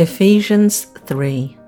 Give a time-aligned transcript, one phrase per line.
[0.00, 1.58] Ephesians 3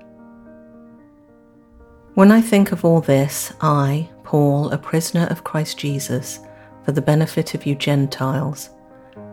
[2.15, 6.39] When I think of all this, I, Paul, a prisoner of Christ Jesus,
[6.83, 8.71] for the benefit of you Gentiles,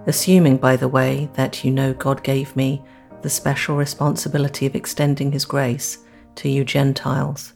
[0.07, 2.83] assuming, by the way, that you know God gave me
[3.23, 6.05] the special responsibility of extending His grace
[6.35, 7.55] to you Gentiles.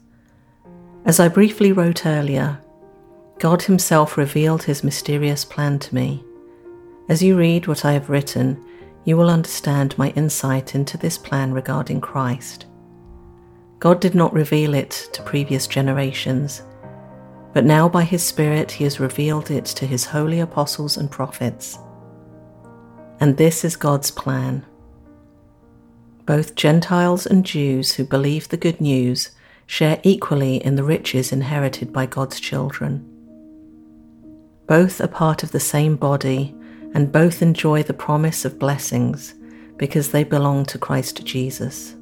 [1.05, 2.59] As I briefly wrote earlier,
[3.37, 6.23] God Himself revealed His mysterious plan to me.
[7.07, 8.65] As you read what I have written,
[9.05, 12.65] you will understand my insight into this plan regarding Christ.
[13.79, 16.63] God did not reveal it to previous generations,
[17.53, 21.77] but now by His Spirit He has revealed it to His holy apostles and prophets.
[23.19, 24.65] And this is God's plan.
[26.25, 29.29] Both Gentiles and Jews who believe the good news
[29.67, 33.07] share equally in the riches inherited by God's children.
[34.67, 36.55] Both are part of the same body
[36.95, 39.35] and both enjoy the promise of blessings
[39.75, 41.93] because they belong to Christ Jesus.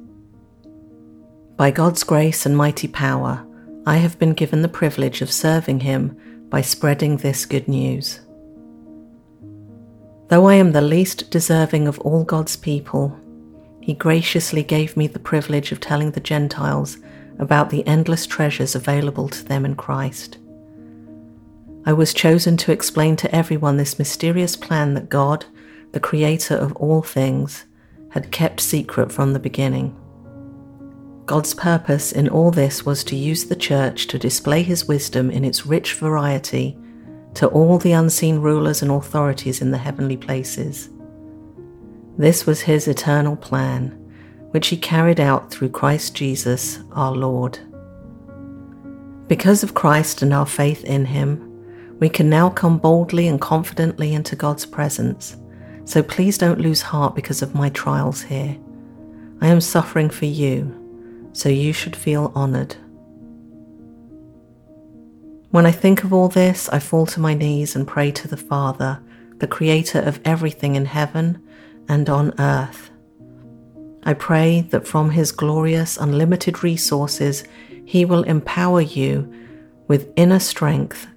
[1.56, 3.44] By God's grace and mighty power,
[3.86, 6.16] I have been given the privilege of serving Him
[6.48, 8.20] by spreading this good news.
[10.28, 13.18] Though I am the least deserving of all God's people,
[13.80, 16.98] He graciously gave me the privilege of telling the Gentiles
[17.40, 20.38] about the endless treasures available to them in Christ.
[21.86, 25.44] I was chosen to explain to everyone this mysterious plan that God,
[25.92, 27.66] the creator of all things,
[28.10, 29.94] had kept secret from the beginning.
[31.26, 35.44] God's purpose in all this was to use the church to display his wisdom in
[35.44, 36.76] its rich variety
[37.34, 40.88] to all the unseen rulers and authorities in the heavenly places.
[42.16, 43.88] This was his eternal plan,
[44.52, 47.58] which he carried out through Christ Jesus our Lord.
[49.26, 51.53] Because of Christ and our faith in him,
[52.04, 55.38] we can now come boldly and confidently into God's presence.
[55.86, 58.58] So please don't lose heart because of my trials here.
[59.40, 62.76] I am suffering for you, so you should feel honored.
[65.48, 68.36] When I think of all this, I fall to my knees and pray to the
[68.36, 69.00] Father,
[69.38, 71.42] the Creator of everything in heaven
[71.88, 72.90] and on earth.
[74.02, 77.44] I pray that from His glorious, unlimited resources,
[77.86, 79.32] He will empower you
[79.88, 81.06] with inner strength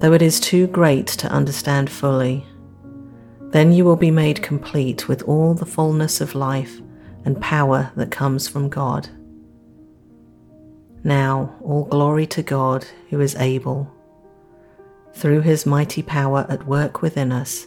[0.00, 2.44] though it is too great to understand fully.
[3.50, 6.80] Then you will be made complete with all the fullness of life
[7.24, 9.08] and power that comes from God.
[11.04, 13.90] Now, all glory to God who is able,
[15.12, 17.66] through his mighty power at work within us,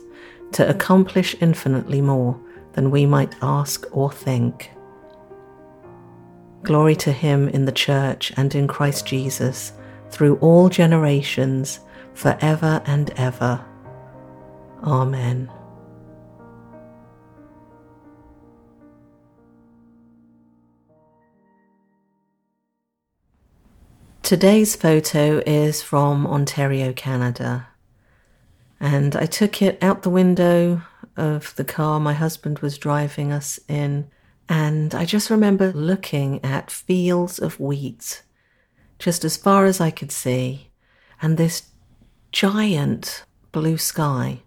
[0.54, 2.40] to accomplish infinitely more
[2.74, 4.72] than we might ask or think.
[6.64, 9.74] Glory to him in the church and in Christ Jesus
[10.10, 11.80] through all generations
[12.14, 13.64] forever and ever.
[14.84, 15.52] Amen.
[24.24, 27.68] Today's photo is from Ontario, Canada,
[28.80, 30.82] and I took it out the window
[31.18, 34.10] of the car my husband was driving us in,
[34.48, 38.24] and I just remember looking at fields of wheat
[38.98, 40.72] just as far as I could see,
[41.22, 41.73] and this
[42.34, 44.42] giant blue sky.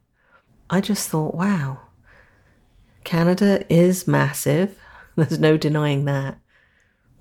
[0.69, 1.79] I just thought, wow,
[3.05, 4.77] Canada is massive.
[5.17, 6.39] There's no denying that.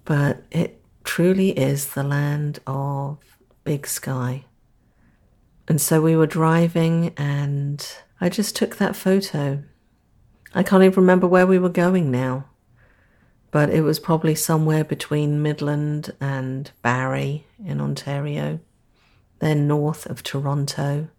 [0.03, 3.19] But it truly is the land of
[3.63, 4.45] big sky.
[5.67, 7.87] And so we were driving, and
[8.19, 9.63] I just took that photo.
[10.53, 12.45] I can't even remember where we were going now,
[13.51, 18.59] but it was probably somewhere between Midland and Barrie in Ontario.
[19.39, 21.09] They're north of Toronto.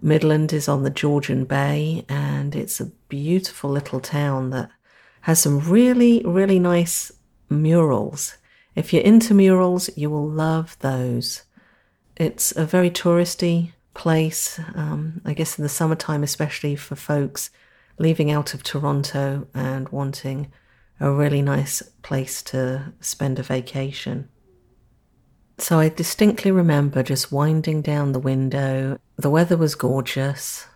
[0.00, 4.70] Midland is on the Georgian Bay, and it's a beautiful little town that
[5.22, 7.12] has some really, really nice
[7.48, 8.36] murals.
[8.74, 11.42] If you're into murals, you will love those.
[12.16, 17.50] It's a very touristy place, um, I guess in the summertime, especially for folks
[17.98, 20.52] leaving out of Toronto and wanting
[21.00, 24.28] a really nice place to spend a vacation.
[25.60, 28.98] So I distinctly remember just winding down the window.
[29.16, 30.66] The weather was gorgeous,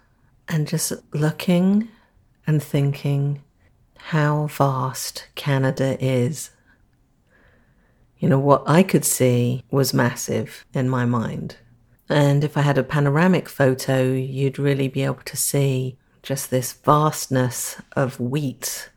[0.49, 1.89] and just looking
[2.47, 3.43] and thinking
[3.97, 6.51] how vast Canada is.
[8.19, 11.57] You know, what I could see was massive in my mind.
[12.09, 16.73] And if I had a panoramic photo, you'd really be able to see just this
[16.73, 18.91] vastness of wheat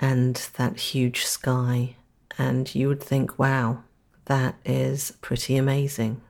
[0.00, 1.96] and that huge sky.
[2.38, 3.84] And you would think, wow,
[4.26, 6.20] that is pretty amazing.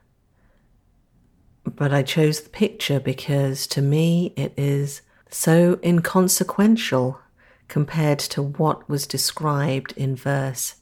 [1.63, 7.19] But I chose the picture because to me it is so inconsequential
[7.67, 10.75] compared to what was described in verse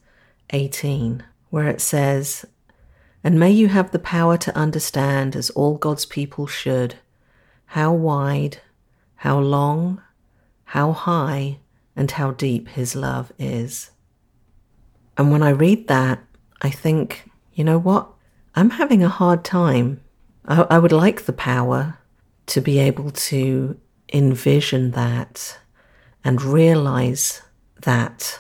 [0.50, 2.46] 18, where it says,
[3.24, 6.96] And may you have the power to understand, as all God's people should,
[7.68, 8.58] how wide,
[9.18, 10.02] how long,
[10.66, 11.60] how high,
[11.96, 13.92] and how deep His love is.
[15.18, 16.20] And when I read that,
[16.62, 18.08] I think, you know what?
[18.56, 20.02] I'm having a hard time.
[20.46, 21.98] I, I would like the power
[22.48, 23.80] to be able to
[24.14, 25.60] envision that
[26.24, 27.42] and realize
[27.82, 28.40] that.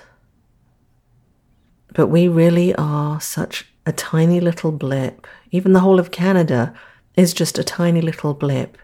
[1.94, 5.28] But we really are such a tiny little blip.
[5.52, 6.74] Even the whole of Canada
[7.16, 8.78] is just a tiny little blip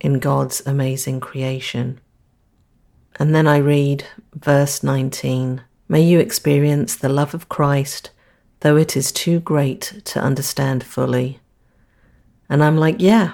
[0.00, 2.00] in God's amazing creation.
[3.18, 4.04] And then I read
[4.34, 8.10] verse 19 May you experience the love of Christ,
[8.60, 11.40] though it is too great to understand fully.
[12.48, 13.32] And I'm like, yeah,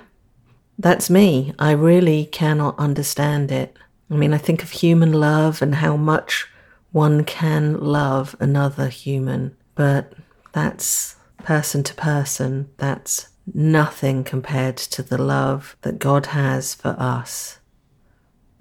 [0.78, 1.52] that's me.
[1.58, 3.76] I really cannot understand it.
[4.10, 6.46] I mean, I think of human love and how much
[6.92, 10.12] one can love another human, but
[10.52, 12.70] that's person to person.
[12.76, 17.58] That's nothing compared to the love that God has for us.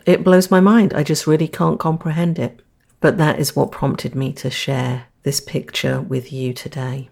[0.05, 0.93] It blows my mind.
[0.93, 2.61] I just really can't comprehend it.
[2.99, 7.09] But that is what prompted me to share this picture with you today.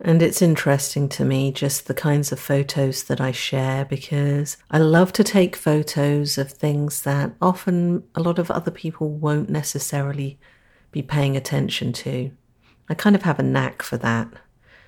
[0.00, 4.78] And it's interesting to me just the kinds of photos that I share because I
[4.78, 10.38] love to take photos of things that often a lot of other people won't necessarily
[10.92, 12.30] be paying attention to.
[12.88, 14.28] I kind of have a knack for that,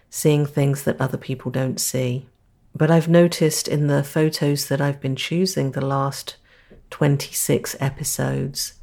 [0.09, 2.29] seeing things that other people don't see.
[2.77, 6.37] But I've noticed in the photos that I've been choosing the last
[6.91, 8.75] 26 episodes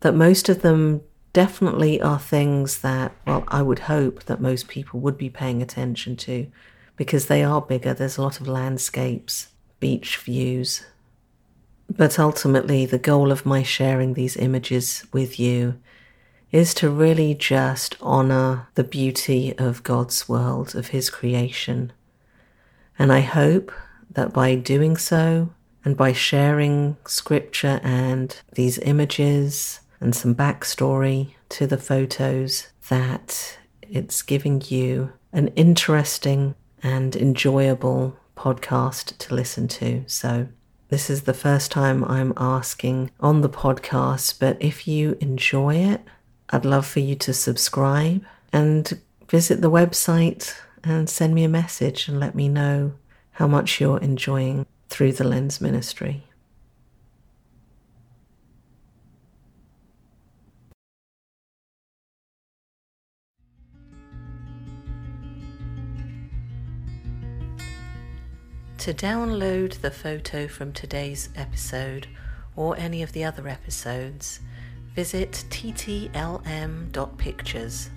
[0.00, 1.00] that most of them
[1.32, 6.16] definitely are things that, well, I would hope that most people would be paying attention
[6.16, 6.46] to
[6.96, 7.94] because they are bigger.
[7.94, 9.48] There's a lot of landscapes,
[9.80, 10.84] beach views.
[11.88, 15.78] But ultimately, the goal of my sharing these images with you
[16.50, 21.92] is to really just honor the beauty of God's world, of His creation.
[22.98, 23.70] And I hope
[24.10, 25.50] that by doing so,
[25.84, 34.22] and by sharing scripture and these images and some backstory to the photos that it's
[34.22, 40.04] giving you an interesting and enjoyable podcast to listen to.
[40.06, 40.48] So,
[40.88, 46.00] this is the first time I'm asking on the podcast, but if you enjoy it,
[46.48, 48.24] I'd love for you to subscribe
[48.54, 48.98] and
[49.28, 52.94] visit the website and send me a message and let me know
[53.32, 56.24] how much you're enjoying through the Lens Ministry.
[68.78, 72.06] To download the photo from today's episode
[72.54, 74.38] or any of the other episodes,
[74.94, 77.90] visit ttlm.pictures.